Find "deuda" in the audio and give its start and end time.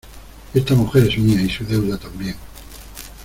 1.63-1.95